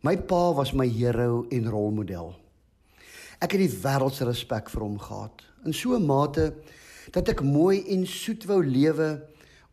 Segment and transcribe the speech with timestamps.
[0.00, 2.30] My pa was my hero en rolmodel.
[3.42, 5.42] Ek het die wêreld se respek vir hom gehad.
[5.66, 6.54] In so 'n mate
[7.10, 9.26] dat ek mooi en soet wou lewe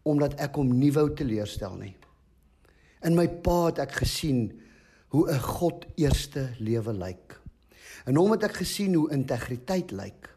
[0.03, 1.95] omdat ek hom nie wou teleurstel nie.
[3.03, 4.61] In my pa het ek gesien
[5.09, 7.39] hoe 'n God eerste lewe lyk.
[8.05, 10.29] En hom het ek gesien hoe integriteit lyk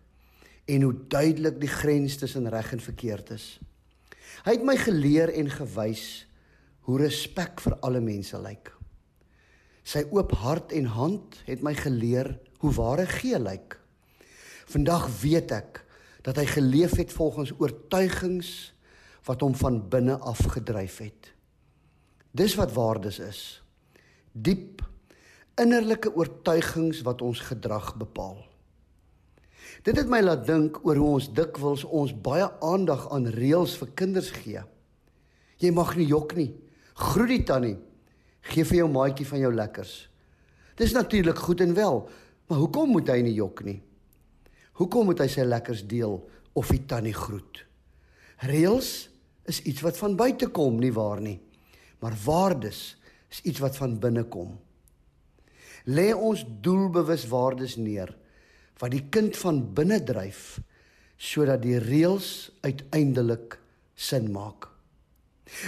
[0.66, 3.58] en hoe duidelik die grens tussen reg en verkeerd is.
[4.44, 6.26] Hy het my geleer en gewys
[6.80, 8.77] hoe respek vir alle mense lyk.
[9.88, 13.78] Sy oop hart en hand het my geleer hoe ware gee lyk.
[14.68, 15.80] Vandag weet ek
[16.26, 18.50] dat hy geleef het volgens oortuigings
[19.24, 21.30] wat hom van binne af gedryf het.
[22.36, 23.40] Dis wat waardes is.
[24.32, 24.84] Diep
[25.58, 28.44] innerlike oortuigings wat ons gedrag bepaal.
[29.88, 33.94] Dit het my laat dink oor hoe ons dikwels ons baie aandag aan reëls vir
[33.96, 34.60] kinders gee.
[35.58, 36.50] Jy mag nie jok nie.
[37.08, 37.78] Groet die tannie.
[38.48, 39.94] Gee vir jou maatjie van jou lekkers.
[40.78, 42.02] Dis natuurlik goed en wel,
[42.48, 43.80] maar hoekom moet hy nie jok nie?
[44.78, 46.20] Hoekom moet hy sy lekkers deel
[46.56, 47.64] of die tannie groet?
[48.46, 48.92] Reëls
[49.50, 51.38] is iets wat van buite kom, nie waar nie?
[51.98, 52.82] Maar waardes
[53.28, 54.54] is iets wat van binne kom.
[55.90, 58.14] Lê ons doelbewus waardes neer
[58.78, 60.58] wat die kind van binne dryf
[61.18, 63.56] sodat die reëls uiteindelik
[63.98, 64.68] sin maak.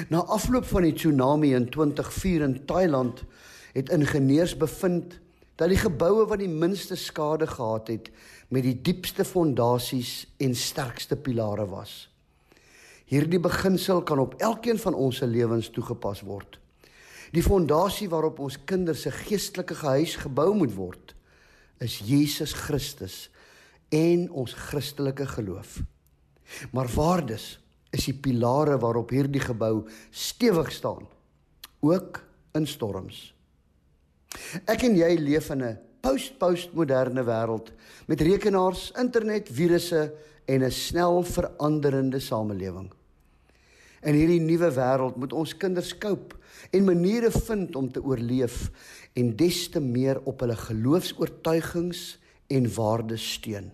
[0.09, 3.25] Na afloop van die tsunami in 2004 in Thailand
[3.73, 5.19] het ingenieurs bevind
[5.61, 8.09] dat die geboue wat die minste skade gehad het
[8.49, 12.09] met die diepste fondasies en sterkste pilare was.
[13.11, 16.59] Hierdie beginsel kan op elkeen van ons se lewens toegepas word.
[17.35, 21.15] Die fondasie waarop ons kinders se geestelike huis gebou moet word,
[21.79, 23.29] is Jesus Christus
[23.95, 25.81] en ons Christelike geloof.
[26.73, 27.59] Maar waardes
[27.91, 31.07] is die pilare waarop hierdie gebou stewig staan,
[31.81, 32.21] ook
[32.55, 33.33] in storms.
[34.71, 37.73] Ek en jy leef in 'n post-postmoderne wêreld
[38.07, 40.13] met rekenaars, internet, virusse
[40.47, 42.91] en 'n snel veranderende samelewing.
[44.03, 46.39] In hierdie nuwe wêreld moet ons kinders koop
[46.71, 48.71] en maniere vind om te oorleef
[49.13, 53.71] en des te meer op hulle geloofs-oortuigings en waardes steun.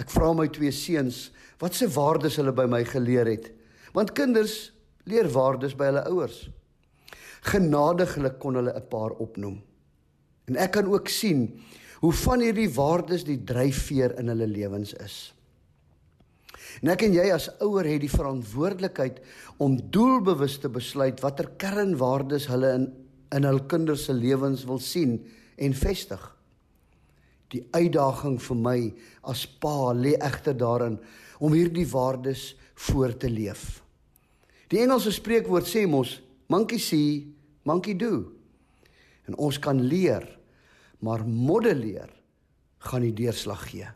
[0.00, 1.30] Ek vra my twee seuns
[1.60, 3.50] watse waardes hulle by my geleer het,
[3.94, 4.72] want kinders
[5.04, 6.48] leer waardes by hulle ouers.
[7.52, 9.62] Genadiglik kon hulle 'n paar opnoem.
[10.48, 11.60] En ek kan ook sien
[12.00, 15.34] hoe van hierdie waardes die dryfveer in hulle lewens is.
[16.82, 19.20] En ek en jy as ouer het die verantwoordelikheid
[19.58, 22.92] om doelbewus te besluit watter kernwaardes hulle in
[23.32, 25.24] in hul kinders se lewens wil sien
[25.56, 26.31] en vestig.
[27.52, 28.78] Die uitdaging vir my
[29.28, 30.98] as pa lê egter daarin
[31.42, 32.52] om hierdie waardes
[32.88, 33.82] voor te leef.
[34.72, 37.26] Die Engelse spreekwoord sê mos monkey see,
[37.68, 38.24] monkey do.
[39.28, 40.24] En ons kan leer,
[41.04, 42.10] maar modelleer
[42.88, 43.88] gaan die deurslag gee.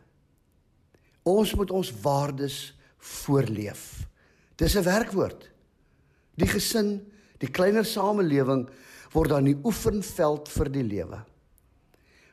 [1.27, 2.57] Ons moet ons waardes
[2.97, 4.07] voorleef.
[4.55, 5.51] Dis 'n werkwoord.
[6.35, 7.01] Die gesin,
[7.39, 8.67] die kleiner samelewing
[9.13, 11.19] word dan die oefenveld vir die lewe.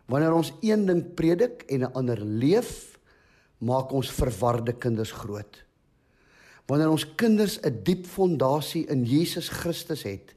[0.06, 2.98] Wanneer ons een ding predik en 'n ander leef,
[3.58, 5.64] maak ons verwarde kinders groot.
[6.66, 10.34] Wanneer ons kinders 'n diep fondasie in Jesus Christus het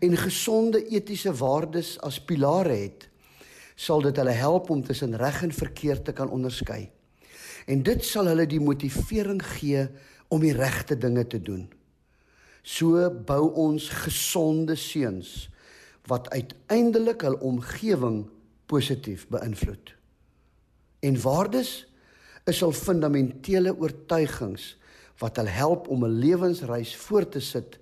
[0.00, 3.08] en gesonde etiese waardes as pilare het,
[3.74, 6.90] sal dit hulle help om tussen reg en verkeerd te kan onderskei.
[7.66, 9.88] En dit sal hulle die motivering gee
[10.28, 11.68] om die regte dinge te doen.
[12.62, 15.50] So bou ons gesonde seuns
[16.06, 18.24] wat uiteindelik hul omgewing
[18.66, 19.94] positief beïnvloed.
[21.00, 21.86] En waardes
[22.44, 24.76] is al fundamentele oortuigings
[25.18, 27.78] wat hulle help om 'n lewensreis voort te sit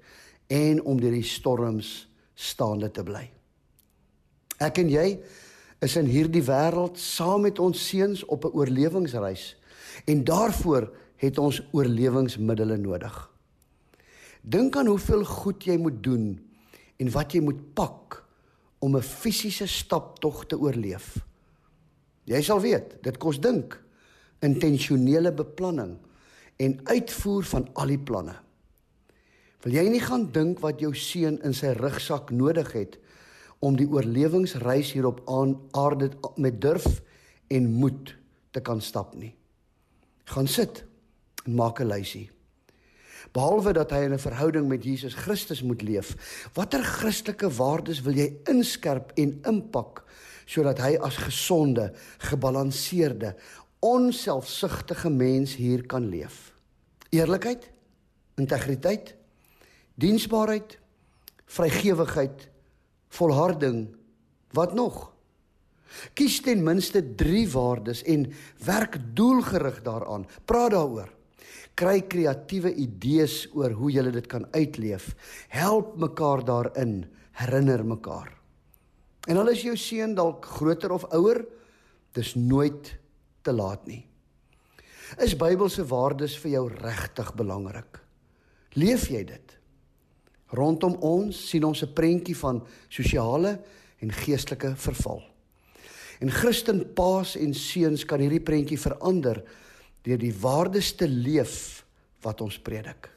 [0.47, 3.31] en om deur die storms staande te bly.
[4.59, 5.21] Ek en jy
[5.81, 9.57] is in hierdie wêreld saam met ons seuns op 'n oorlewingsreis
[10.05, 13.31] En daarvoor het ons oorlewingsmiddels nodig.
[14.41, 16.27] Dink aan hoeveel goed jy moet doen
[16.97, 18.24] en wat jy moet pak
[18.85, 21.17] om 'n fisiese staptog te oorleef.
[22.25, 23.79] Jy sal weet, dit kos dink,
[24.41, 25.97] intentionele beplanning
[26.57, 28.35] en uitvoer van al die planne.
[29.63, 32.99] Wil jy nie gaan dink wat jou seun in sy rugsak nodig het
[33.59, 35.23] om die oorlewingsreis hier op
[35.73, 37.03] aarde met durf
[37.49, 38.17] en moed
[38.51, 39.35] te kan stap nie?
[40.25, 40.85] gaan sit
[41.45, 42.31] en maak 'n lysie.
[43.33, 46.17] Behalwe dat hy in 'n verhouding met Jesus Christus moet leef,
[46.55, 50.05] watter Christelike waardes wil jy inskerp en impak
[50.47, 53.35] sodat hy as gesonde, gebalanseerde,
[53.81, 56.53] onselfsugtige mens hier kan leef?
[57.11, 57.71] Eerlikheid,
[58.37, 59.15] integriteit,
[59.95, 60.79] diensbaarheid,
[61.47, 62.49] vrygewigheid,
[63.09, 63.97] volharding,
[64.53, 65.13] wat nog?
[66.15, 68.27] Kies ten minste 3 waardes en
[68.65, 70.27] werk doelgerig daaraan.
[70.45, 71.13] Praat daaroor.
[71.75, 75.11] Kry kreatiewe idees oor hoe jy dit kan uitleef.
[75.49, 78.31] Help mekaar daarin, herinner mekaar.
[79.27, 81.43] En al is jou seun dalk groter of ouer,
[82.15, 82.93] dis nooit
[83.43, 84.05] te laat nie.
[85.23, 88.01] Is Bybelse waardes vir jou regtig belangrik?
[88.79, 89.59] Leef jy dit?
[90.55, 93.59] Rondom ons sien ons 'n prentjie van sosiale
[93.99, 95.23] en geestelike verval.
[96.21, 99.43] En Christen paas en seuns kan hierdie prentjie verander
[100.05, 101.85] deur die waardes te leef
[102.25, 103.09] wat ons predik.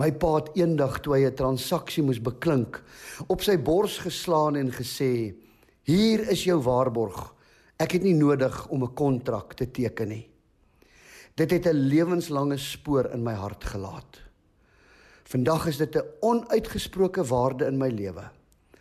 [0.00, 2.82] My pa het eendag toe hy 'n transaksie moes beklink,
[3.28, 5.34] op sy bors geslaan en gesê:
[5.84, 7.34] "Hier is jou waarborg.
[7.78, 10.28] Ek het nie nodig om 'n kontrak te teken nie."
[11.36, 14.20] Dit het 'n lewenslange spoor in my hart gelaat.
[15.24, 18.30] Vandag is dit 'n onuitgesproke waarde in my lewe.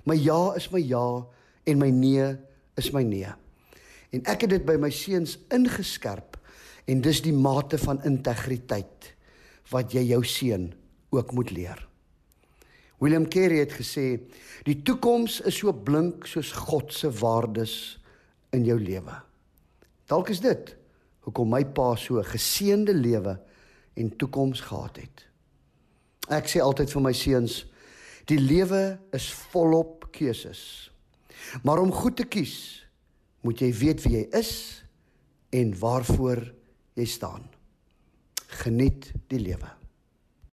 [0.03, 1.25] My ja is my ja
[1.63, 2.37] en my nee
[2.75, 3.33] is my nee.
[4.09, 6.30] En ek het dit by my seuns ingeskerp
[6.85, 9.13] en dis die mate van integriteit
[9.71, 10.71] wat jy jou seun
[11.11, 11.87] ook moet leer.
[13.01, 14.19] William Carey het gesê
[14.67, 17.97] die toekoms is so blink soos God se waardes
[18.53, 19.15] in jou lewe.
[20.05, 20.75] Dalk is dit
[21.25, 23.39] hoekom my pa so 'n geseënde lewe
[23.95, 25.25] en toekoms gehad het.
[26.29, 27.65] Ek sê altyd vir my seuns,
[28.25, 30.91] die lewe is volop keuses.
[31.63, 32.85] Maar om goed te kies,
[33.41, 34.83] moet jy weet wie jy is
[35.49, 36.53] en waarvoor
[37.01, 37.45] jy staan.
[38.61, 39.80] Geniet die lewe.